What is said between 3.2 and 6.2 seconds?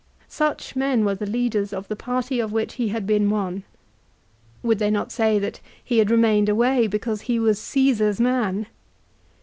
one. Would they not say that he had